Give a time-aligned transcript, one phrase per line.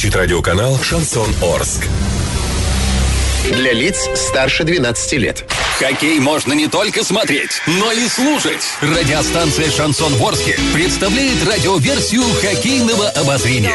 [0.00, 1.86] озвучит радиоканал «Шансон Орск».
[3.52, 5.44] Для лиц старше 12 лет.
[5.80, 8.62] Хоккей можно не только смотреть, но и слушать.
[8.82, 13.72] Радиостанция «Шансон Ворске» представляет радиоверсию хоккейного обозрения.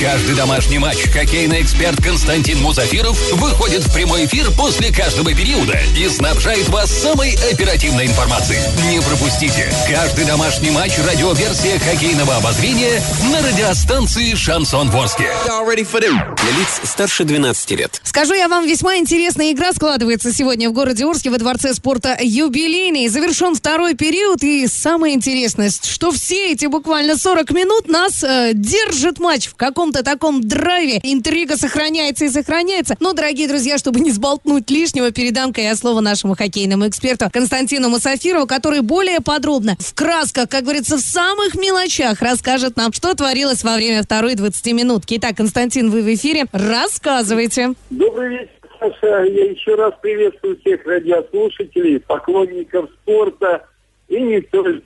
[0.00, 6.08] Каждый домашний матч хоккейный эксперт Константин Музафиров выходит в прямой эфир после каждого периода и
[6.08, 8.60] снабжает вас самой оперативной информацией.
[8.88, 9.68] Не пропустите.
[9.90, 13.02] Каждый домашний матч радиоверсия хоккейного обозрения
[13.32, 15.28] на радиостанции «Шансон Ворске».
[15.58, 18.00] Для лиц старше 12 лет.
[18.04, 23.08] Скажу я вам, весьма интересная игра складывается сегодня в городе Орске во Дворце спорта «Юбилейный».
[23.08, 29.18] Завершен второй период, и самое интересное, что все эти буквально 40 минут нас э, держит
[29.18, 31.00] матч в каком-то таком драйве.
[31.02, 32.96] Интрига сохраняется и сохраняется.
[33.00, 38.46] Но, дорогие друзья, чтобы не сболтнуть лишнего, передам-ка я слово нашему хоккейному эксперту Константину Мусафирову,
[38.46, 43.76] который более подробно, в красках, как говорится, в самых мелочах расскажет нам, что творилось во
[43.76, 45.14] время второй 20 минутки.
[45.18, 46.46] Итак, Константин, вы в эфире.
[46.52, 47.74] Рассказывайте.
[47.90, 49.24] Добрый вечер, Саша.
[49.24, 53.66] Я еще раз приветствую всех радиослушателей, поклонников спорта
[54.08, 54.82] и не только.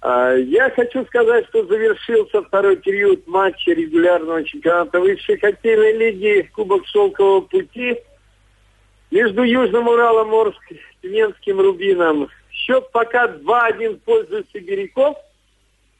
[0.00, 6.86] А, Я хочу сказать, что завершился второй период матча регулярного чемпионата высшей хоккейной лиги Кубок
[6.86, 7.98] Шелкового пути
[9.10, 10.60] между Южным Уралом, Орск,
[11.02, 12.28] Тюменским Рубином.
[12.52, 15.16] Счет пока 2-1 в пользу сибиряков.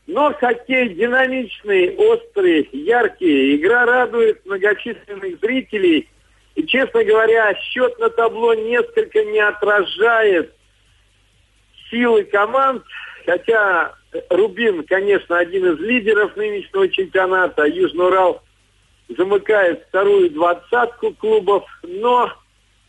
[0.07, 3.57] Но хоккей динамичный, острый, яркий.
[3.57, 6.09] Игра радует многочисленных зрителей.
[6.59, 10.53] И, честно говоря, счет на табло несколько не отражает
[11.89, 12.83] силы команд.
[13.25, 13.95] Хотя
[14.29, 17.65] Рубин, конечно, один из лидеров нынешнего чемпионата.
[17.65, 18.43] Южный Урал
[19.09, 21.65] замыкает вторую двадцатку клубов.
[21.85, 22.33] Но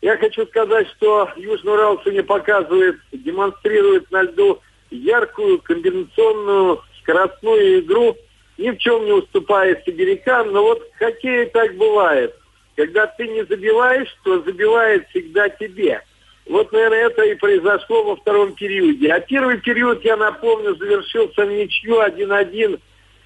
[0.02, 8.16] я хочу сказать, что Южный Урал сегодня показывает, демонстрирует на льду яркую комбинационную скоростную игру,
[8.58, 12.34] ни в чем не уступая сибирякам, но вот в хоккее так бывает.
[12.80, 16.00] Когда ты не забиваешь, то забивает всегда тебе.
[16.46, 19.12] Вот, наверное, это и произошло во втором периоде.
[19.12, 22.80] А первый период, я напомню, завершился в ничью 1-1.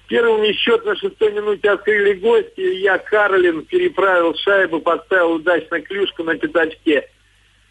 [0.07, 2.59] Первым счет на шестой минуте открыли гости.
[2.59, 7.07] Илья Карлин переправил шайбу, поставил удачно клюшку на пятачке.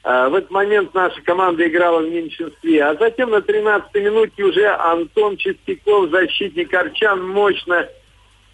[0.04, 2.82] А, В этот момент наша команда играла в меньшинстве.
[2.82, 7.86] А затем на 13-й минуте уже Антон Чистяков, защитник Арчан, мощно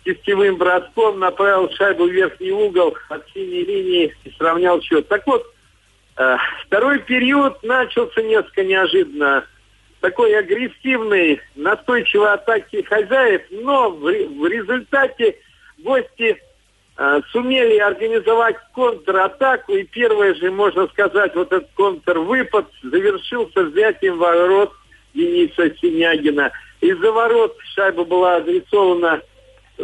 [0.04, 5.08] кистевым броском направил шайбу в верхний угол от синей линии и сравнял счет.
[5.08, 5.44] Так вот,
[6.16, 9.44] э, второй период начался несколько неожиданно.
[10.00, 15.36] Такой агрессивной, настойчивой атаки хозяев, но в, в результате
[15.78, 16.40] гости
[16.96, 24.72] э, сумели организовать контратаку, и первый же, можно сказать, вот этот контрвыпад завершился взятием ворот
[25.12, 26.50] Дениса Синягина.
[26.80, 29.20] Из-за ворот шайба была адресована,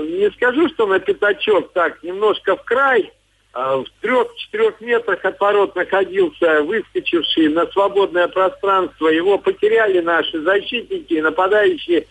[0.04, 3.12] не скажу, что на пятачок, так, немножко в край,
[3.52, 9.08] а в трех-четырех метрах от ворот находился выскочивший на свободное пространство.
[9.08, 12.06] Его потеряли наши защитники, нападающие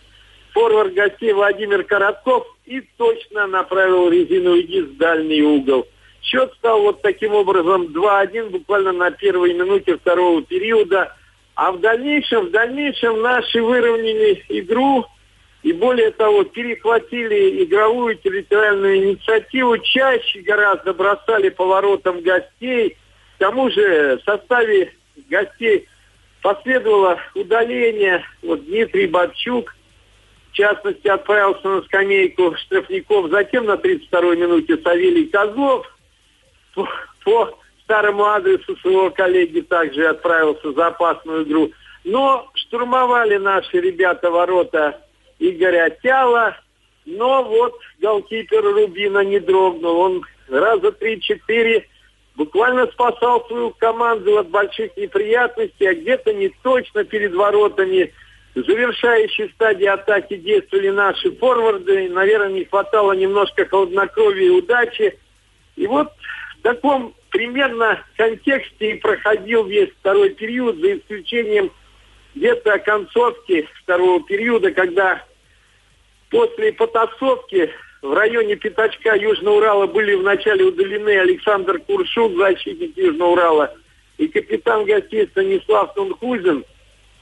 [0.52, 5.86] форвард гостей Владимир Коротков и точно направил резиновый диск в дальний угол.
[6.22, 11.14] Счет стал вот таким образом 2-1 буквально на первой минуте второго периода.
[11.54, 15.06] А в дальнейшем, в дальнейшем наши выровняли игру
[15.66, 22.96] и более того, перехватили игровую территориальную инициативу, чаще гораздо бросали поворотом гостей.
[23.34, 24.92] К тому же в составе
[25.28, 25.88] гостей
[26.40, 28.24] последовало удаление.
[28.44, 29.74] Вот Дмитрий Бабчук,
[30.52, 33.28] в частности, отправился на скамейку штрафников.
[33.32, 35.84] Затем на 32-й минуте Савелий Козлов
[36.76, 36.88] по,
[37.24, 41.72] по старому адресу своего коллеги также отправился за опасную игру.
[42.04, 45.00] Но штурмовали наши ребята ворота
[45.38, 46.56] Игоря Тяла,
[47.04, 49.98] но вот голкипер Рубина не дрогнул.
[49.98, 51.86] Он раза три-четыре
[52.34, 58.12] буквально спасал свою команду от больших неприятностей, а где-то не точно перед воротами.
[58.54, 62.08] В завершающей стадии атаки действовали наши форварды.
[62.08, 65.18] Наверное, не хватало немножко холоднокровия и удачи.
[65.76, 66.08] И вот
[66.58, 71.70] в таком примерно контексте и проходил весь второй период, за исключением
[72.36, 75.24] где-то концовки второго периода, когда
[76.30, 77.70] после потасовки
[78.02, 83.74] в районе Пятачка Южного Урала были вначале удалены Александр Куршук, защитник Южного Урала,
[84.18, 86.64] и капитан гостей Станислав Тунхузин.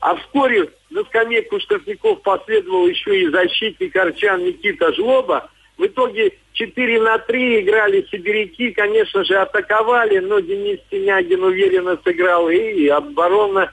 [0.01, 5.49] А вскоре на скамейку штрафников последовал еще и защитник Арчан Никита Жлоба.
[5.79, 12.51] В итоге 4 на 3 играли сибиряки, конечно же, атаковали, но Денис Синягин уверенно сыграл,
[12.51, 13.73] и оборона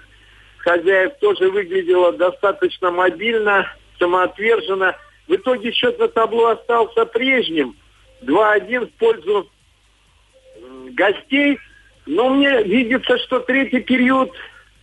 [0.62, 3.68] хозяев тоже выглядела достаточно мобильно,
[4.00, 4.96] самоотверженно.
[5.28, 7.76] В итоге счет на табло остался прежним.
[8.24, 9.50] 2-1 в пользу
[10.92, 11.60] гостей.
[12.06, 14.32] Но мне видится, что третий период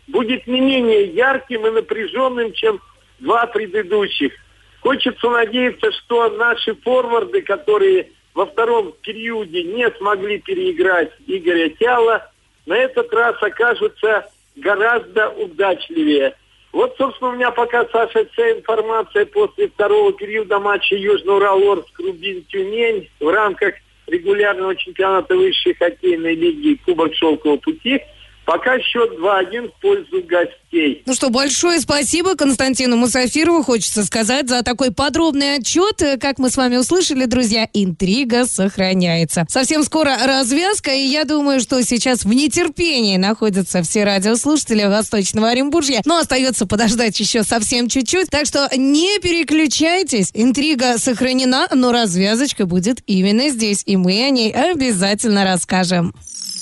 [0.06, 2.80] будет не менее ярким и напряженным, чем
[3.18, 4.32] два предыдущих.
[4.80, 12.30] Хочется надеяться, что наши форварды, которые во втором периоде не смогли переиграть Игоря Тяла,
[12.66, 14.30] на этот раз окажутся
[14.60, 16.34] гораздо удачливее.
[16.72, 21.98] Вот, собственно, у меня пока, Саша, вся информация после второго периода матча Южный Урал, Орск,
[21.98, 23.74] Рубин, Тюмень в рамках
[24.06, 28.00] регулярного чемпионата высшей хоккейной лиги Кубок Шелкового пути–
[28.48, 31.02] Пока счет 2-1 в пользу гостей.
[31.04, 33.62] Ну что, большое спасибо Константину Мусафирову.
[33.62, 36.02] Хочется сказать за такой подробный отчет.
[36.18, 39.44] Как мы с вами услышали, друзья, интрига сохраняется.
[39.50, 46.00] Совсем скоро развязка, и я думаю, что сейчас в нетерпении находятся все радиослушатели Восточного Оренбуржья.
[46.06, 48.30] Но остается подождать еще совсем чуть-чуть.
[48.30, 50.30] Так что не переключайтесь.
[50.32, 53.82] Интрига сохранена, но развязочка будет именно здесь.
[53.84, 56.14] И мы о ней обязательно расскажем.